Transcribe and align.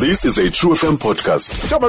This 0.00 0.24
is 0.24 0.38
a 0.38 0.48
True 0.48 0.74
FM 0.74 0.96
podcast. 0.96 1.50
Njengoba 1.64 1.88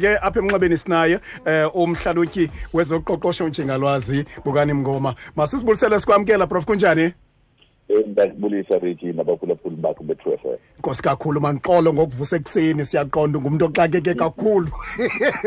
ke 0.00 0.18
apha 0.22 0.40
sinaye 0.76 1.20
eh 1.44 1.66
umhlalutyi 1.74 2.50
wezoqoqosho 2.72 3.48
njengalwazi 3.48 4.24
bukani 4.44 4.72
mngoma. 4.72 5.14
Masisibulisele 5.36 6.00
sikwamkela 6.00 6.46
prof. 6.46 6.64
Kunjani 6.64 7.12
ngiyakubulisa 7.90 8.78
Reggie 8.78 9.12
nabaphulaphuli 9.12 9.76
bakho 9.76 10.04
be-True 10.04 10.36
FM. 10.38 10.56
Nkosi 10.78 11.02
kakhulu 11.02 11.40
manqolo 11.40 11.92
ngokuvusa 11.94 12.36
ekuseni 12.36 12.84
siyaqonda 12.84 13.38
ngumuntu 13.38 13.64
oxakeke 13.64 14.14
kakhulu. 14.14 14.68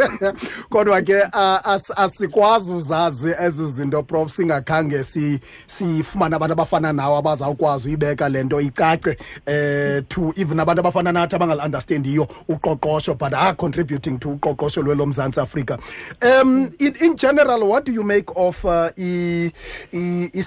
Kodwa 0.70 1.02
ke 1.02 1.22
a- 1.34 1.62
as- 1.66 1.92
asikwazi 1.98 2.74
uzazi 2.74 3.34
ezi 3.42 3.66
zinto 3.66 4.04
prof 4.04 4.30
singakhange 4.32 5.04
si 5.04 5.40
sifumane 5.68 6.36
abantu 6.36 6.54
abafana 6.54 6.94
nawe 6.94 7.18
abazawukwazi 7.18 7.88
uyibeka 7.88 8.30
lento 8.30 8.62
icace 8.62 9.18
eh 9.46 10.04
to 10.08 10.34
even 10.38 10.60
abantu 10.60 10.80
abafana 10.80 11.12
nathi 11.12 11.36
abangal-understandiyo 11.36 12.28
uqoqosho 12.50 13.16
but 13.18 13.34
are 13.34 13.54
contributing 13.56 14.20
to 14.20 14.30
uqoqosho 14.30 14.82
lwelo 14.82 15.06
mzantsi 15.06 15.40
afrika 15.40 15.78
um 16.22 16.70
in, 16.80 16.94
in 17.02 17.16
general 17.16 17.64
what 17.64 17.86
do 17.86 17.92
you 17.92 18.04
make 18.04 18.32
of 18.36 18.64
uh, 18.66 18.90
i, 18.98 19.52
i, 19.94 20.30
i 20.34 20.44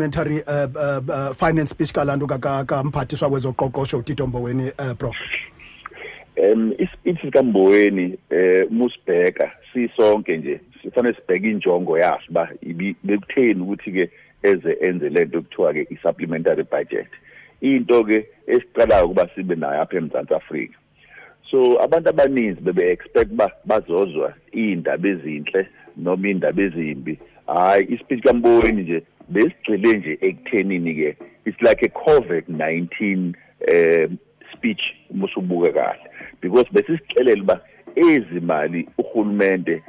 se-supplementary 0.00 0.42
uh, 0.46 0.68
uh, 0.74 1.00
uh, 1.08 1.34
finance 1.34 1.70
speech 1.70 1.92
kalanto 1.92 2.26
kamphathiswa 2.26 3.30
kwezoqoqosho 3.30 3.98
utito 3.98 4.26
mboweni 4.26 4.72
uh, 4.78 4.92
prof. 4.96 5.16
Em 6.36 6.72
ispeech 6.72 7.20
sikamboweni 7.20 8.18
eh 8.30 8.66
musibheka 8.70 9.52
sisonke 9.72 10.36
nje 10.36 10.60
sifanele 10.82 11.14
sibheke 11.14 11.50
injongo 11.50 11.98
yaso 11.98 12.32
ba 12.32 12.48
bekutheni 13.04 13.60
ukuthi 13.60 13.92
ke 13.92 14.10
eze 14.42 14.76
enze 14.80 15.08
lento 15.08 15.38
ekuthiwa 15.38 15.72
ke 15.72 15.86
i-supplementary 15.90 16.64
budget. 16.64 17.08
Into 17.60 18.04
ke 18.04 18.26
esiqalayo 18.46 19.04
ukuba 19.04 19.28
sibe 19.34 19.56
nayo 19.56 19.82
apha 19.82 19.96
eMzantsi 19.96 20.34
Afrika. 20.34 20.74
So 21.50 21.76
abantu 21.82 22.08
abaninzi 22.08 22.60
bebe 22.60 22.90
expect 22.92 23.32
ba 23.36 23.52
bazozwa 23.66 24.34
indaba 24.52 25.08
ezinhle 25.08 25.68
noma 25.96 26.28
indaba 26.28 26.62
ezimbi. 26.62 27.18
Hayi 27.46 27.84
ispeech 27.84 28.22
kamboweni 28.22 28.82
nje 28.82 29.02
besigcile 29.30 29.98
nje 29.98 30.18
ekuthenini 30.20 30.94
ke 30.94 31.16
it's 31.44 31.62
like 31.62 31.82
a 31.82 31.88
covid 31.88 32.44
19 32.48 33.34
um 33.68 34.18
speech 34.52 34.82
musubuka 35.14 35.72
kahle. 35.72 36.10
Because 36.40 36.66
besisixelela 36.72 37.42
uba 37.42 37.60
ezimali 37.96 38.88
uhulumende 38.98 39.82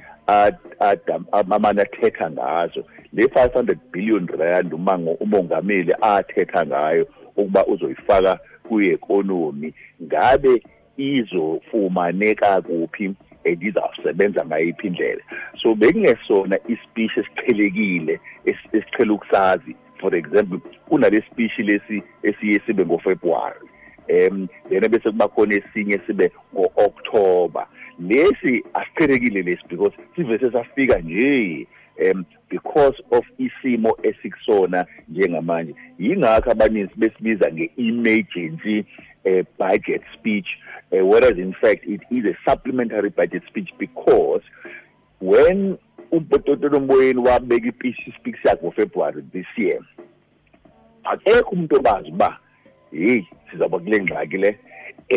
amane 1.32 1.82
athetha 1.82 2.32
ngazo. 2.32 2.86
Le 3.14 3.26
500 3.26 3.76
billion 3.92 4.28
rand 4.28 4.74
umango 4.74 5.12
umongameli 5.12 5.94
athetha 6.02 6.66
ngayo 6.66 7.08
ukuba 7.36 7.66
uzoyifaka 7.66 8.40
kwi-economy 8.70 9.74
ngabe 10.04 10.64
izofumaneka 10.98 12.62
kuphi? 12.62 13.14
And 13.46 13.64
izawusebenza 13.64 14.46
ngayiphi 14.46 14.88
indlela. 14.88 15.22
So 15.62 15.76
bekungesona 15.76 16.58
ispeech 16.68 17.18
esiqhelekile 17.18 18.20
esi- 18.46 18.78
esiqhela 18.78 19.14
ukusazi. 19.14 19.76
For 20.00 20.16
example 20.16 20.60
kunale 20.90 21.22
speech 21.32 21.58
lesi 21.60 22.04
esiye 22.24 22.62
sibe 22.66 22.86
ngofebruary 22.86 23.68
um 24.10 24.50
then 24.70 24.82
bese 24.92 25.12
kuba 25.12 25.28
khona 25.28 25.56
esinye 25.56 26.00
sibe 26.08 26.32
ngo-october. 26.54 27.66
Lesi 28.00 28.64
asiqhelekile 28.74 29.42
lesi 29.42 29.68
because 29.70 29.94
sivese 30.16 30.52
safika 30.52 31.00
nje. 31.00 31.68
Um 32.00 32.26
because 32.50 33.04
of 33.12 33.26
isimo 33.38 33.98
esikusona 34.04 34.86
njengamanje. 35.10 35.76
Yingakho 36.00 36.52
abaninzi 36.52 36.94
besibiza 36.96 37.52
nge-emergency 37.52 38.86
uh, 39.26 39.46
budget 39.58 40.02
speech 40.14 40.48
uh, 40.92 41.06
whereas 41.06 41.38
in 41.38 41.54
fact 41.54 41.86
it 41.86 42.02
is 42.10 42.26
a 42.26 42.36
supplementary 42.50 43.10
budget 43.10 43.44
speech 43.48 43.70
because 43.78 44.42
when 45.22 45.78
ubhototolo 46.12 46.80
mboyeni 46.80 47.22
wabeka 47.24 47.68
ipishi 47.68 48.14
speech 48.20 48.46
yakhe 48.46 48.66
ngofebruary 48.66 49.22
this 49.22 49.48
year 49.58 49.82
akekho 51.04 51.50
umuntu 51.50 51.76
obazi 51.76 52.12
uba 52.12 52.40
hey 52.92 53.24
sizawuba 53.52 53.80
kule 53.80 54.04
ngxaki 54.04 54.38
le 54.38 54.60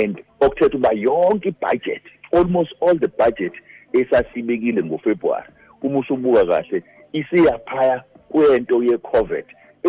and 0.03 0.23
okuthetha 0.41 0.77
uba 0.77 0.93
yonke 0.93 1.49
ibudget 1.49 2.03
almost 2.33 2.75
all 2.83 2.99
the 2.99 3.09
budget 3.09 3.53
esasibekile 3.93 4.85
ngofebruary 4.85 5.49
uma 5.85 5.99
usubuka 5.99 6.47
kahle 6.47 6.83
isiyaphaya 7.13 8.03
kwento 8.29 8.83
ye-covid 8.83 9.45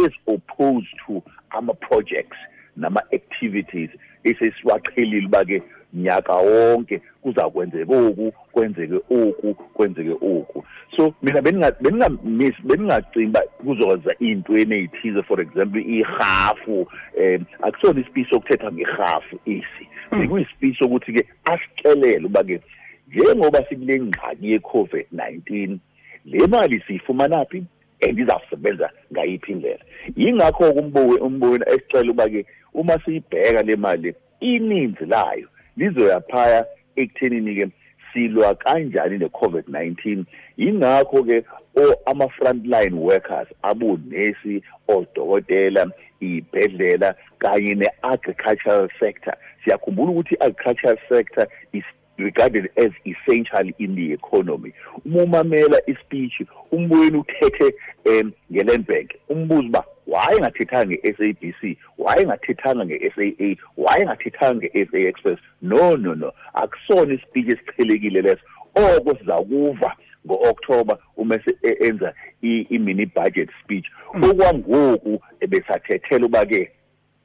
as 0.06 0.12
opposed 0.28 0.92
to 1.08 1.24
ama-projects 1.50 2.38
nama-activities 2.78 3.90
esesiwaqhelile 4.24 5.26
uba-ke 5.28 5.64
nyaka 5.94 6.34
wonke 6.34 7.02
kuza 7.22 7.50
kwenzeka 7.50 7.96
oku 7.96 8.32
kwenzeke 8.52 8.96
oku 8.96 9.54
kwenzeke 9.54 10.12
oku. 10.12 10.66
So 10.96 11.14
mina 11.22 11.42
beninga- 11.42 11.76
beningamiss 11.82 12.56
beningacimbi 12.64 13.26
uba 13.30 13.42
kuzoza 13.42 14.16
iy'ntweni 14.22 14.76
ey'thize 14.76 15.24
for 15.24 15.42
example 15.42 15.82
ihafu 15.82 16.88
um 17.18 17.46
akusona 17.62 18.00
ispeech 18.02 18.30
sokuthetha 18.30 18.72
ngehafu 18.72 19.40
esi. 19.46 19.88
Bekuyispeech 20.12 20.78
sokuthi-ke 20.80 21.26
asixelele 21.46 22.26
uba-ke 22.26 22.62
njengoba 23.08 23.66
sikule 23.70 24.00
ngxaki 24.00 24.52
ye-covid-19 24.52 25.78
le 26.26 26.48
mali 26.48 26.82
siyifumanaphi 26.88 27.64
and 28.02 28.20
izawusebenza 28.20 28.90
ngayiphi 29.14 29.52
indlela? 29.52 29.84
Yingakho-ke 30.18 30.80
umbowe 30.80 31.18
umbowena 31.18 31.66
esicela 31.70 32.12
uba-ke 32.12 32.46
uma 32.74 33.00
siyibheka 33.06 33.62
le 33.62 33.76
mali 33.76 34.14
ininzi 34.40 35.06
layo 35.06 35.48
lizoyaphaya 35.78 36.66
ekuthenini-ke 36.96 37.68
silwa 38.14 38.56
kanjani 38.56 39.18
ne-covid-19 39.18 40.24
yingakho-ke 40.58 41.44
o- 41.76 42.00
ama-frontline 42.06 42.94
workers 42.98 43.48
abonesi 43.64 44.62
odokotela 44.88 45.88
iy'bhedlela 46.22 47.16
kanye 47.40 47.76
ne-agricultural 47.76 48.90
sector. 49.00 49.34
Siyakhumbula 49.64 50.12
ukuthi 50.12 50.36
i-agricultural 50.36 50.98
sector 51.10 51.48
is 51.74 51.84
regarded 52.18 52.70
as 52.78 52.92
essential 53.06 53.72
in 53.80 53.96
the 53.96 54.14
economy. 54.14 54.74
Uma 55.06 55.24
umamela 55.24 55.78
ispeech 55.88 56.46
umbuyeni 56.72 57.18
uthethe 57.18 57.74
um 58.06 58.32
ngelandbank 58.52 59.10
umbuzo 59.30 59.68
uba 59.68 59.84
why 60.08 60.36
engathethanga 60.38 60.96
nge-sabc 60.96 61.78
why 61.98 62.16
engathethanga 62.22 62.86
nge-saa 62.86 63.56
why 63.78 64.02
engathethanga 64.02 64.68
nge-sa 64.68 64.98
express? 64.98 65.40
No 65.62 65.96
no 65.96 66.14
no. 66.16 66.32
Akusona 66.54 67.14
ispeech 67.14 67.48
esiqhelekile 67.50 68.22
leso. 68.22 68.42
Oko 68.76 69.16
sizawukuva 69.18 69.96
ngo-october 70.28 70.98
uma 71.18 71.40
se- 71.44 71.58
e- 71.64 71.88
enza 71.88 72.14
i- 72.42 72.66
i-mini 72.70 73.06
budget 73.06 73.50
speech. 73.64 73.86
Okwangoku 74.24 75.22
ebesathethela 75.40 76.26
uba-ke 76.26 76.72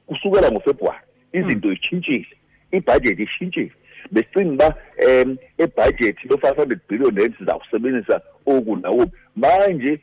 kusukela 0.07 0.51
ngofebruwari 0.51 0.99
izinto 1.33 1.71
ishintshile 1.71 2.27
ibudget 2.71 3.19
ishintshile. 3.19 3.71
Besicinga 4.11 4.53
uba 4.53 4.75
um 5.23 5.37
ebudget 5.57 6.15
lo-five 6.29 6.55
hundred 6.55 6.79
billion 6.89 7.15
rand 7.15 7.33
sizawusebenzisa 7.37 8.21
oku 8.45 8.75
nawoku 8.75 9.11
manje 9.35 9.99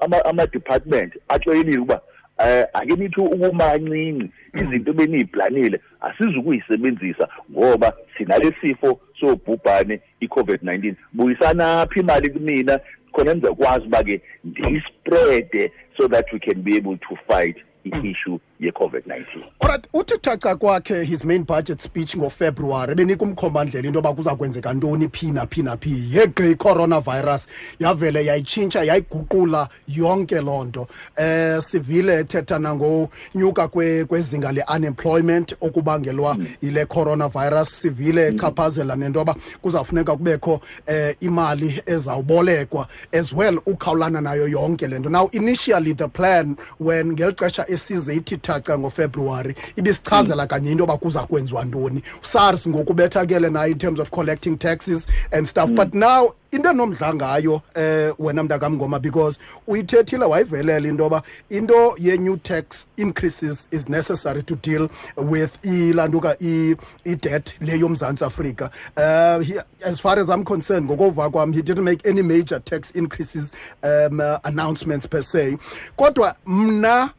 ama- 0.00 0.24
ama-department 0.24 1.12
atshwayelile 1.28 1.78
ukuba 1.78 2.00
um 2.38 2.64
ake 2.72 2.96
nithi 2.96 3.20
ukumancinci 3.20 4.30
izinto 4.54 4.92
beniyiplanile 4.92 5.80
asizukuyisebenzisa 6.00 7.28
ngoba 7.52 7.92
sinale 8.18 8.54
sifo 8.60 9.00
sobhubhane 9.20 10.00
i-covid-19 10.20 10.94
buyisanaphi 11.12 12.00
imali 12.00 12.30
kumina? 12.30 12.80
Khona 13.12 13.34
nizokwazi 13.34 13.86
uba-ke 13.86 14.20
ndiyisprede 14.44 15.72
so 15.96 16.08
that 16.08 16.32
we 16.32 16.38
can 16.38 16.62
be 16.62 16.76
able 16.76 16.96
to 16.96 17.16
fight. 17.26 17.56
I-issue 17.92 18.38
ye-covid-19 18.60 19.24
Alright 19.60 19.84
uthi 19.92 20.18
thaca 20.18 20.56
kwakhe 20.56 21.04
his 21.04 21.24
main 21.24 21.44
budget 21.44 21.80
speech 21.82 22.16
ngofebruwari 22.16 22.94
benika 22.94 23.24
umkhombandlela 23.24 23.86
into 23.86 23.98
yoba 23.98 24.12
kuza 24.14 24.36
kwenzeka 24.36 24.72
ntoni 24.72 25.08
phi 25.08 25.26
naphi 25.30 25.62
naphi 25.62 26.16
yegqi 26.16 26.50
i-coronavirus 26.50 27.48
yavele 27.80 28.24
yayitshintsha 28.24 28.84
yayiguqula 28.84 29.68
yonke 29.88 30.40
loo 30.40 30.64
nto. 30.64 30.88
Eh 31.16 31.62
sivile 31.62 32.20
ethetha 32.20 32.58
nangonyuka 32.58 33.64
kwe- 33.68 34.04
kwezinga 34.04 34.52
le-unemployment 34.52 35.54
okubangelwa 35.60 36.36
yile 36.62 36.84
coronavirus. 36.86 37.68
Sivile 37.68 38.28
echaphazela 38.28 38.96
nento 38.96 39.18
yoba 39.18 39.34
kuzawufuneka 39.62 40.16
kubekho 40.16 40.60
eh 40.86 41.16
imali 41.20 41.82
ezawubolekwa 41.86 42.88
as 43.12 43.32
well 43.32 43.60
ukhawulana 43.66 44.20
nayo 44.20 44.48
yonke 44.48 44.86
le 44.88 44.98
nto. 44.98 45.10
Now 45.10 45.28
initially 45.32 45.94
the 45.94 46.08
plan 46.08 46.56
when 46.78 47.12
ngeli 47.12 47.32
xesha 47.32 47.64
isize 47.78 48.14
ithi 48.14 48.36
thaca 48.36 48.78
ngofebruwari 48.78 49.54
ibisichazela 49.76 50.46
kanye 50.46 50.70
into 50.70 50.82
yoba 50.82 50.96
kuza 50.96 51.26
kwenziwa 51.26 51.64
ntoni. 51.64 52.02
Sars 52.20 52.68
ngokubethakele 52.68 53.50
nayo 53.50 53.72
in 53.72 53.78
terms 53.78 54.00
of 54.00 54.10
collecting 54.10 54.58
taxes 54.58 55.06
and 55.32 55.46
stuff 55.46 55.70
mm. 55.70 55.76
but 55.76 55.94
now 55.94 56.34
into 56.50 56.70
enomdla 56.70 57.14
ngayo 57.14 57.62
eh 57.74 58.14
wena 58.18 58.42
mntakamngoma 58.42 58.98
because 59.02 59.38
uyithethile 59.66 60.24
wayivelela 60.24 60.88
into 60.88 61.04
yoba 61.04 61.22
into 61.50 61.94
ye-new 61.98 62.36
tax 62.36 62.86
increases 62.96 63.66
is 63.70 63.88
necessary 63.88 64.42
to 64.42 64.56
deal 64.56 64.88
with 65.16 65.50
ilantuka 65.62 66.36
i-debt 66.40 67.54
le 67.60 67.78
yomzantsi 67.78 68.24
afrika. 68.24 68.70
Uh, 68.96 69.40
he, 69.44 69.58
as 69.84 70.00
far 70.00 70.18
as 70.18 70.30
i'm 70.30 70.44
concerned 70.44 70.88
ngokova 70.88 71.30
kwam 71.30 71.54
he 71.54 71.62
didn't 71.62 71.84
make 71.84 72.06
any 72.06 72.22
major 72.22 72.58
tax 72.60 72.90
increases 72.92 73.52
um, 73.82 74.20
uh, 74.20 74.38
announcements 74.44 75.06
per 75.06 75.22
se. 75.22 75.58
Kodwa 75.98 76.34
mna 76.46 77.10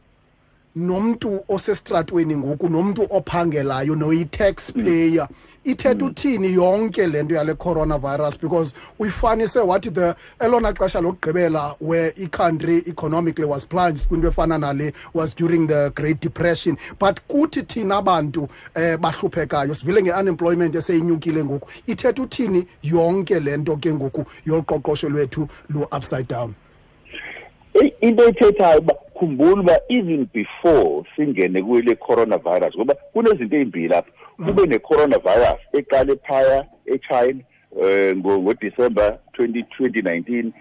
nomuntu 0.76 1.44
osestratweni 1.48 2.36
ngoku 2.36 2.68
nomuntu 2.68 3.06
ophangelayo 3.10 3.94
noyi-taxpayer. 3.94 5.28
Ithetha 5.64 6.04
uthini 6.04 6.54
yonke 6.54 7.06
le 7.06 7.22
nto 7.22 7.34
yale 7.34 7.54
coronavirus? 7.54 8.40
Because 8.40 8.72
uyifanise 8.98 9.60
wathi 9.60 9.90
the 9.92 10.16
elona 10.40 10.72
xesha 10.72 11.00
lokugqibela 11.02 11.76
where 11.80 12.14
i-country 12.16 12.82
economically 12.86 13.44
was 13.44 13.66
plunged 13.66 14.08
kwinto 14.08 14.30
efana 14.30 14.58
nale 14.58 14.92
was 15.12 15.34
during 15.34 15.66
the 15.66 15.92
great 15.94 16.18
depression. 16.20 16.78
But 16.98 17.20
kuthi 17.28 17.66
thina 17.66 17.96
abantu 17.96 18.48
eh 18.74 18.96
bahluphekayo 18.96 19.74
sivile 19.74 20.02
nge-unemployment 20.02 20.74
eseyinyukile 20.74 21.44
ngoku 21.44 21.68
ithetha 21.86 22.22
uthini 22.22 22.66
yonke 22.82 23.40
le 23.40 23.56
nto 23.56 23.76
ke 23.76 23.92
ngoku 23.92 24.24
yoluqoqosho 24.46 25.08
lwethu 25.08 25.48
lu-upside 25.68 26.28
down? 26.28 26.54
Into 27.80 28.28
ethethayo 28.28 28.78
uba 28.78 28.94
khumbula 29.14 29.60
uba 29.60 29.78
even 29.88 30.28
before 30.32 31.04
singene 31.16 31.62
kule 31.62 31.94
coronavirus 31.94 32.76
ngoba 32.76 32.94
kunezinto 32.94 33.56
ey'mbili 33.56 33.94
apha 33.94 34.10
kube 34.44 34.66
ne-coronavirus 34.66 35.60
eqale 35.72 36.16
phaya 36.16 36.66
e-china 36.86 37.40
um 37.72 38.18
ngodisemba 38.18 39.18
2019 39.38 40.52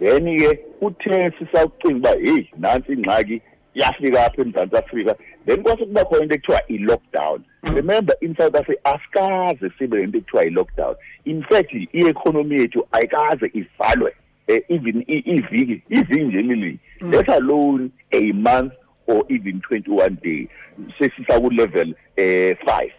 then-ke 0.00 0.54
kuthe 0.80 1.32
sisawucinga 1.38 1.96
uba 1.96 2.10
heyi 2.10 2.50
nansi 2.58 2.92
ingxaki 2.92 3.42
yafika 3.74 4.26
apha 4.26 4.42
emzantsi 4.42 4.76
afrika. 4.76 5.16
Then 5.46 5.62
kwase 5.62 5.84
kuba 5.84 6.04
khona 6.04 6.22
into 6.22 6.34
ekuthiwa 6.34 6.60
i-lockdown. 6.68 7.44
Remember 7.62 8.14
in 8.20 8.36
south 8.36 8.54
africa 8.54 8.80
asikaze 8.84 9.70
sibe 9.78 9.96
nento 9.96 10.18
ekuthiwa 10.18 10.44
i-lockdown. 10.44 10.94
In 11.24 11.42
fact 11.42 11.72
i-economy 11.72 12.60
yethu 12.60 12.88
ayikaze 12.92 13.50
ivalwe. 13.54 14.10
uh, 14.10 14.25
even 14.48 15.04
iviki 15.06 15.82
iviki 15.90 16.24
nje 16.24 16.42
lili 16.42 16.78
let 17.00 17.28
alone 17.28 17.90
a 18.12 18.32
month 18.32 18.72
or 19.06 19.24
even 19.28 19.60
21 19.70 20.10
day 20.22 20.48
sesisa 20.98 21.40
ku 21.40 21.50
level 21.50 21.94
eh 22.16 22.56
5 22.64 22.90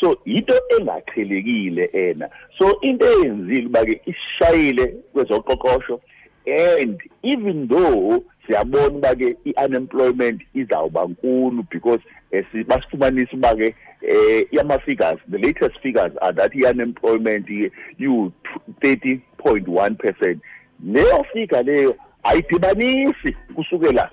so 0.00 0.18
into 0.24 0.54
engaqhelekile 0.78 1.84
ena. 1.92 2.28
So 2.58 2.80
into 2.80 3.06
eyenzile 3.06 3.68
bake 3.68 4.00
isishayile 4.06 4.94
kwezoqoqosho 5.12 6.00
and 6.46 7.00
even 7.22 7.68
though 7.68 8.24
siyabona 8.46 9.00
bake 9.00 9.36
i-unemployment 9.44 10.42
izawuba 10.54 11.04
nkulu 11.04 11.64
because 11.70 12.02
basifumanisa 12.66 13.36
uba 13.36 13.54
ke 13.54 13.74
eh 14.02 14.46
yama 14.52 14.78
figures 14.78 15.18
the 15.30 15.38
latest 15.38 15.78
figures 15.80 16.12
are 16.20 16.32
that 16.32 16.52
i-unemployment 16.54 17.48
you 17.98 18.32
30.1% 18.80 20.38
leyo 20.82 21.24
figure 21.32 21.62
leyo 21.62 21.96
ayidibanisi 22.22 23.36
kusukela 23.54 24.10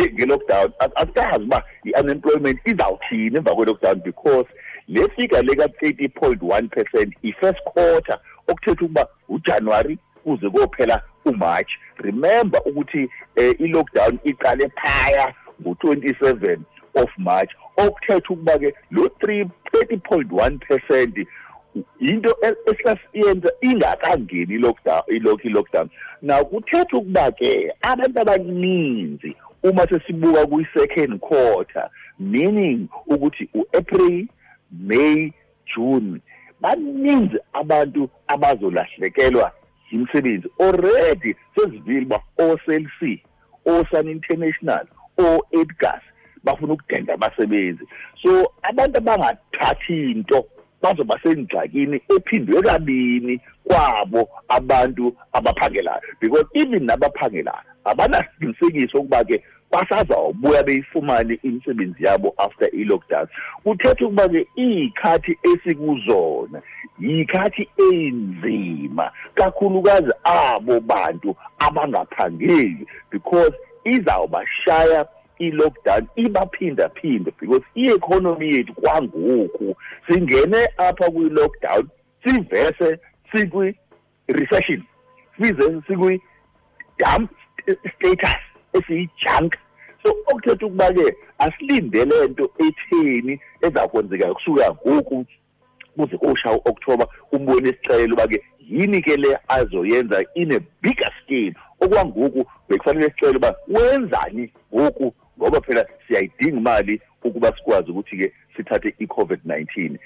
nge-lockdown. 0.00 0.72
Asikazi 0.94 1.44
uba 1.44 1.62
i-unemployment 1.84 2.60
izawuthini 2.64 3.36
emva 3.36 3.54
kwe-lockdown 3.54 4.02
because 4.02 4.46
le 4.88 5.08
figure 5.08 5.42
leka-thirty 5.42 6.08
point 6.08 6.42
one 6.42 6.68
percent 6.68 7.14
i-first 7.22 7.60
quarter 7.64 8.18
okuthetha 8.48 8.84
ukuba 8.84 9.08
ujanuwari 9.28 9.98
kuze 10.24 10.50
kophela 10.50 11.02
umarch. 11.24 11.70
Remember 11.96 12.60
ukuthi 12.66 13.10
um 13.36 13.54
i-lockdown 13.58 14.18
iqale 14.24 14.68
phaya 14.68 15.34
ngo-twenty-seven 15.62 16.64
of 16.94 17.10
march. 17.18 17.50
Okuthetha 17.76 18.34
ukuba-ke 18.34 18.74
lo 18.90 19.08
three 19.20 19.50
thirty 19.72 19.96
point 19.96 20.32
one 20.32 20.58
percent 20.58 21.14
into 22.00 22.36
esasiyenza 22.66 23.52
ingakangeni 23.60 24.54
i-lockdown 24.54 25.02
ilokhu 25.08 25.48
i-lockdown. 25.48 25.88
Now 26.22 26.44
kuthetha 26.44 26.96
ukuba 26.96 27.32
ke 27.32 27.72
abantu 27.82 28.20
abaninzi 28.20 29.36
uma 29.62 29.86
sesibuka 29.88 30.46
kwi-second 30.46 31.18
quarter 31.20 31.90
meaning 32.18 32.88
ukuthi 33.06 33.48
u-april 33.54 34.26
may 34.70 35.32
june 35.74 36.20
baninzi 36.60 37.38
abantu 37.52 38.10
abazolahlekelwa 38.26 39.52
imisebenzi 39.90 40.48
already 40.60 41.36
sezivile 41.56 42.06
uba 42.06 42.20
o-cell 42.38 42.86
c 43.00 43.22
o-sun 43.66 44.08
international 44.08 44.86
o-edgas 45.18 46.02
bafuna 46.44 46.72
ukudenda 46.72 47.14
abasebenzi. 47.14 47.84
So 48.22 48.52
abantu 48.62 48.98
abangathathi 48.98 50.10
into 50.10 50.46
bazoba 50.84 51.18
sengxakini 51.22 51.96
ephindwe 52.16 52.62
kabini 52.62 53.40
kwabo 53.64 54.28
abantu 54.48 55.16
abaphangelayo. 55.32 56.00
Because 56.20 56.46
even 56.54 56.86
nabaphangelayo 56.86 57.64
abanasiqinisekiso 57.84 58.98
ukuba 58.98 59.24
ke 59.24 59.42
basazawubuya 59.70 60.62
beyifumane 60.62 61.38
imisebenzi 61.42 62.04
yabo 62.04 62.34
after 62.38 62.68
i-lockdown. 62.72 63.28
Kuthetha 63.64 64.04
ukuba 64.06 64.28
ke 64.28 64.46
iy'khathi 64.56 65.38
esikuzona 65.42 66.62
yikhathi 67.00 67.68
enzima 67.92 69.10
kakhulukazi 69.34 70.12
abo 70.24 70.80
bantu 70.80 71.36
abangaphangeli 71.58 72.86
because 73.10 73.52
izawubashaya 73.84 75.06
i-lockdown 75.38 76.06
ibaphinda 76.16 76.88
phinde 76.88 77.32
because 77.40 77.62
i-economy 77.74 78.50
yethu 78.56 78.74
kwangoku. 78.74 79.76
Singene 80.08 80.68
apha 80.78 81.10
kwi-lockdown 81.10 81.88
sivese 82.24 82.98
sikwi-recession 83.32 84.82
size 85.38 85.82
sikwi-dump 85.86 87.30
status 87.96 88.40
esiyi-junk. 88.72 89.56
So 90.02 90.10
okuthetha 90.26 90.66
ukuba 90.66 90.92
ke 90.92 91.16
asilindele 91.38 92.28
nto 92.28 92.50
etheni 92.58 93.40
ezakwenzeka 93.60 94.34
kusuka 94.34 94.70
ngoku 94.70 95.26
kuze 95.96 96.16
koshaya 96.18 96.56
u-october 96.56 97.06
umbone 97.32 97.68
isicelo 97.68 98.14
uba 98.14 98.26
ke 98.26 98.44
yini 98.60 99.02
ke 99.02 99.16
le 99.16 99.38
azoyenza 99.48 100.24
in 100.34 100.52
a 100.52 100.60
bigger 100.82 101.10
scale. 101.22 101.54
Okwangoku 101.80 102.46
bekufanele 102.68 103.10
sicele 103.10 103.36
uba 103.36 103.54
wenzani 103.68 104.52
ngoku 104.74 105.14
ngoba 105.38 105.60
phela 105.60 105.86
siyayidinga 106.06 106.56
imali 106.56 107.00
ukuba 107.24 107.56
sikwazi 107.56 107.90
ukuthi-ke 107.90 108.32
sithathe 108.56 108.94
i-covid-19 108.98 109.98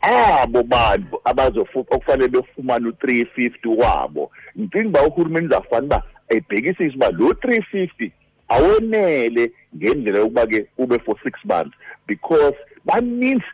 abo 0.00 0.62
bantu 0.62 1.66
okufanele 1.90 2.28
befumane 2.28 2.88
u-three 2.88 3.24
fifty 3.24 3.68
wabo. 3.68 4.30
Ngicinga 4.58 4.88
uba 4.88 5.06
uhulumeni 5.06 5.46
uzafanele 5.46 5.86
uba 5.86 6.02
ebhekisise 6.28 6.96
uba 6.96 7.10
lo 7.10 7.34
three 7.34 7.62
fifty 7.62 8.12
awenele 8.48 9.52
ngendlela 9.76 10.18
yokuba-ke 10.18 10.66
ube 10.78 10.98
for 10.98 11.16
six 11.22 11.34
months 11.44 11.76
because 12.06 12.54
baninzi 12.84 13.44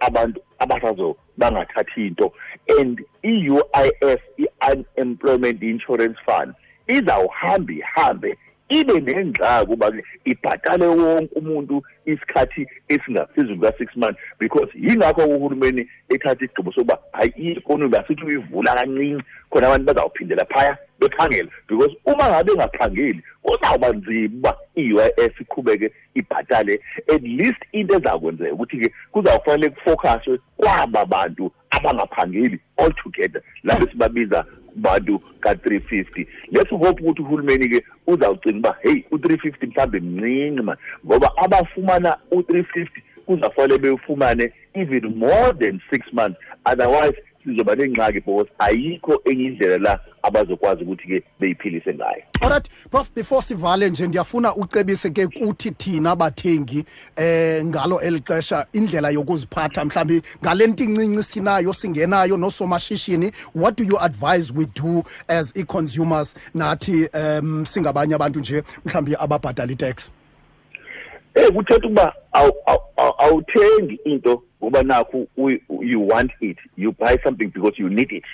abantu 0.00 0.40
abasazo 0.58 1.16
bangathathi 1.38 2.06
into. 2.06 2.32
And 2.68 3.00
i-UIF 3.24 4.20
i-unemployment 4.38 5.62
insurance 5.62 6.18
fund 6.26 6.54
izawuhamba 6.86 7.72
ihambe 7.72 8.38
ibe 8.68 9.00
nengxaki 9.00 9.72
uba 9.72 9.92
ibhatale 10.24 10.86
wonke 10.86 11.34
umuntu 11.38 11.82
isikhathi 12.06 12.66
esingaphezulu 12.88 13.60
ka-six 13.60 13.96
months 13.96 14.20
because 14.38 14.70
yingakho 14.74 15.24
uhulumeni 15.24 15.88
ethatha 16.08 16.44
isigqibo 16.44 16.72
sokuba 16.72 16.98
hayi 17.12 17.32
i-economy 17.36 17.96
asithi 17.96 18.24
uyivula 18.24 18.74
kancinci 18.74 19.24
khona 19.50 19.66
abantu 19.66 19.86
bazawuphindela 19.86 20.44
phaya 20.44 20.78
bephangela 21.00 21.50
because 21.68 21.96
uma 22.04 22.28
ngabe 22.28 22.52
engaphangeli 22.52 23.22
kuzawuba 23.42 23.88
nzima 23.92 24.38
uba 24.38 24.56
i-UIF 24.76 25.40
iqhubeke 25.40 25.90
ibhatale. 26.14 26.80
At 27.14 27.22
least 27.22 27.62
into 27.72 27.94
ezakwenzeka 27.96 28.54
ukuthi-ke 28.54 28.92
kuzawufanele 29.12 29.70
kufocuswe 29.70 30.38
kwaba 30.56 31.04
bantu 31.04 31.52
abangaphangeli 31.70 32.60
all 32.76 32.92
together 33.02 33.42
labe 33.64 33.86
sibabiza 33.90 34.44
bantu 34.78 35.22
ka-350 35.40 36.26
let's 36.52 36.70
hope 36.70 37.02
ukuthi 37.02 37.22
uhulumeni-ke 37.22 37.84
uzawugcina 38.06 38.58
uba 38.58 38.76
heyi 38.82 39.04
u-350 39.10 39.66
mhlawumbe 39.66 40.00
mncinci 40.00 40.62
mani 40.62 40.80
ngoba 41.06 41.32
abafumana 41.36 42.16
u-350 42.30 42.86
kuzafanele 43.26 43.78
bewufumane 43.78 44.52
even 44.74 45.14
more 45.16 45.52
than 45.52 45.80
six 45.90 46.12
months. 46.12 46.38
Otherwise 46.64 47.16
sizoba 47.44 47.74
nengxaki 47.74 48.20
because 48.20 48.48
ayikho 48.58 49.22
enye 49.24 49.44
indlela 49.44 49.78
la 49.78 50.00
abazokwazi 50.22 50.84
ukuthi-ke 50.84 51.22
beyiphilise 51.40 51.94
ngayo. 51.94 52.22
Alright 52.40 52.68
prof 52.90 53.14
before 53.14 53.42
sivale 53.42 53.90
nje 53.90 54.06
ndiyafuna 54.06 54.54
ucebise 54.54 55.10
ke 55.10 55.26
kuthi 55.26 55.70
thina 55.70 56.16
bathengi 56.16 56.84
eh 57.16 57.64
ngalo 57.64 58.00
elixesha 58.00 58.66
indlela 58.72 59.10
yokuziphatha. 59.10 59.84
Mhlambi 59.84 60.22
ngale 60.42 60.66
nto 60.66 60.84
incinci 60.84 61.22
sinayo 61.22 61.72
singenayo 61.72 62.36
nosomashishini 62.36 63.32
what 63.54 63.76
do 63.76 63.84
you 63.84 63.98
advise 64.00 64.52
we 64.52 64.66
do 64.66 65.04
as 65.28 65.52
e-consumers 65.56 66.34
nathi 66.54 67.08
um 67.14 67.66
singabanye 67.66 68.14
abantu 68.14 68.38
nje 68.38 68.62
mhlambi 68.84 69.16
ababhatala 69.18 69.72
itax. 69.72 70.10
Eh 71.34 71.52
kuthetha 71.52 71.86
ukuba 71.86 72.14
awuthengi 73.18 74.00
into 74.04 74.42
ngoba 74.62 74.82
nakho 74.82 75.26
you 75.80 76.00
want 76.00 76.30
it 76.40 76.58
you 76.76 76.92
buy 76.92 77.18
something 77.24 77.48
because 77.48 77.78
you 77.78 77.88
need 77.88 78.12
it. 78.12 78.24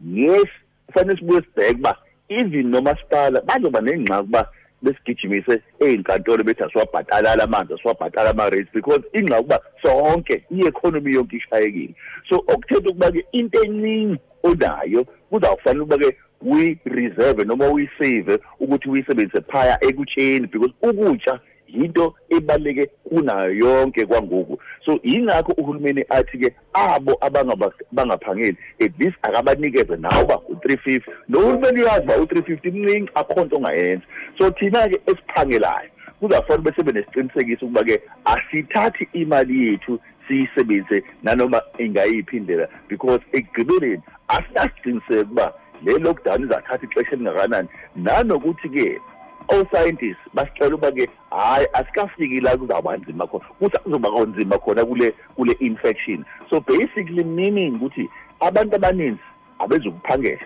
Yes 0.00 0.48
kufanele 0.86 1.18
sibuye 1.18 1.40
sibheke 1.40 1.78
uba 1.78 1.98
even 2.28 2.70
nomasipala 2.70 3.40
bazoba 3.40 3.80
nengxaki 3.80 4.22
ukuba 4.22 4.48
besigijimise 4.82 5.62
ey'nkantolo 5.80 6.44
bethi 6.44 6.62
asiwabhatala 6.62 7.42
amanzi 7.42 7.74
asiwabhatala 7.74 8.30
ama-rates 8.30 8.72
because 8.74 9.02
ingxaki 9.12 9.40
ukuba 9.40 9.60
sonke 9.82 10.44
i-economy 10.50 11.14
yonke 11.14 11.36
ishayekile. 11.36 11.94
So 12.28 12.36
okuthetha 12.36 12.90
ukuba-ke 12.90 13.24
into 13.32 13.62
eningi 13.62 14.18
onayo 14.42 15.04
kuzawufanele 15.30 15.82
ukuba-ke 15.82 16.16
uyi-reserve 16.40 17.44
noma 17.44 17.68
uyisave 17.68 18.38
ukuthi 18.60 18.88
uyisebenzise 18.88 19.40
phaya 19.40 19.84
ekutsheni 19.84 20.46
because 20.46 20.74
ukutya 20.82 21.40
yinto 21.74 22.14
ebaleke 22.30 22.86
kunayo 23.08 23.54
yonke 23.54 24.06
kwangoku. 24.06 24.58
So 24.84 25.00
yingakho 25.02 25.52
uhulumeni 25.52 26.04
athi 26.08 26.38
ke 26.38 26.54
abo 26.72 27.18
abangaphangeli 27.20 28.56
at 28.80 28.92
least 28.98 29.16
akabanikeze 29.22 29.96
nawo 29.96 30.24
ba 30.26 30.34
u350 30.34 31.02
nohulumeni 31.28 31.82
uyazi 31.82 32.06
ba 32.06 32.16
u350 32.16 32.72
mningi 32.72 33.10
akhonto 33.14 33.56
ongayenza. 33.56 34.04
So 34.38 34.50
thina 34.50 34.88
ke 34.88 35.00
esiphangelayo 35.06 35.90
kuzafanele 36.20 36.62
bese 36.62 36.82
benesiqinisekiso 36.82 37.66
ukuba 37.66 37.84
ke 37.84 38.00
asithathi 38.24 39.08
imali 39.12 39.66
yethu 39.66 40.00
siyisebenzise 40.28 41.04
nanoma 41.22 41.62
ingayiphi 41.78 42.36
indlela 42.36 42.68
because 42.88 43.20
ekugqibeleni 43.32 44.02
asinasiqiniseko 44.28 45.22
ukuba 45.22 45.52
le 45.84 45.98
lockdown 45.98 46.44
izathatha 46.44 46.86
ixesha 46.86 47.12
elingakanani. 47.12 47.68
Nanokuthi 47.96 48.68
ke 48.68 49.00
o-scientists 49.48 50.24
basicela 50.34 50.74
uba 50.74 50.92
ke 50.92 51.08
hhayi 51.30 51.66
asikafiki 51.72 52.40
la 52.40 52.56
kuzawuba 52.56 52.96
nzima 52.96 53.26
khona 53.26 53.44
kuzoba 53.84 54.10
konzima 54.10 54.58
khona 54.58 54.84
kule 54.84 55.14
kule 55.36 55.56
infection. 55.60 56.24
So 56.50 56.60
basically 56.60 57.24
meaning 57.24 57.76
ukuthi 57.76 58.08
abantu 58.40 58.76
abaninzi 58.76 59.22
abezukuphangela 59.58 60.40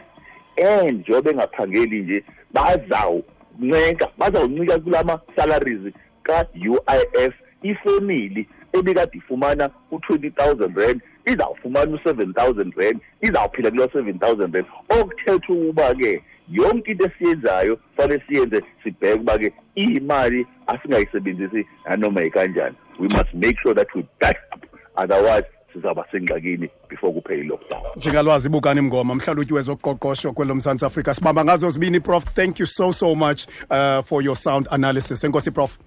and 0.57 1.01
njengoba 1.01 1.33
bengaphangeli 1.33 2.01
nje 2.01 2.25
bazawunceka 2.53 4.09
bazawuncika 4.19 4.79
kulama 4.79 5.21
salaries 5.37 5.95
ka-UIF 6.23 7.35
ifamily 7.63 8.49
ebikade 8.73 9.19
ifumana 9.19 9.71
u-20,000 9.91 10.77
rand 10.77 11.01
izawufumana 11.33 11.93
u-7,000 11.93 12.73
rand 12.77 13.01
izawuphila 13.21 13.71
kulo 13.71 13.85
7,000 13.85 14.55
rand. 14.55 14.67
Okuthetha 14.89 15.53
ukuba 15.53 15.95
ke 15.95 16.23
yonke 16.51 16.91
into 16.91 17.05
esiyenzayo 17.05 17.79
fanele 17.97 18.23
siyenze 18.29 18.63
sibheke 18.83 19.15
ukuba 19.15 19.39
ke 19.39 19.53
imali 19.75 20.47
asingayisebenzisi 20.67 21.67
nanoma 21.85 22.21
yikanjani 22.23 22.77
we 22.99 23.09
must 23.09 23.35
make 23.35 23.57
sure 23.63 23.75
that 23.75 23.87
we 23.95 24.05
back 24.21 24.37
up 24.53 24.67
otherwise 24.97 25.45
sizaba 25.73 26.05
sengxakini 26.13 26.71
before 26.89 27.13
kuphele 27.13 27.41
i-lockdown. 27.41 27.83
Njengalwazi 27.97 28.49
ibukani 28.49 28.81
mngoma 28.81 29.15
mhlalutyi 29.15 29.55
wezoqoqosho 29.55 30.33
kwelo 30.33 30.55
mzantsi 30.55 30.85
afrika 30.85 31.15
sibamba 31.15 31.45
ngazo 31.45 31.71
zibini 31.71 32.01
prof? 32.01 32.25
Thank 32.25 32.61
you 32.61 32.67
so 32.67 32.93
so 32.93 33.15
much 33.15 33.47
uh, 33.71 34.03
for 34.03 34.23
your 34.23 34.37
sound 34.37 34.69
analysis. 34.71 35.25
Enkosi 35.25 35.51
prof. 35.51 35.79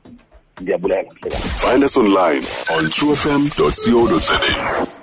Ndiyabulela 0.61 1.09
Find 1.57 1.83
us 1.83 1.97
online 1.97 2.43
on 2.77 2.89
truefm.co.za. 2.89 5.00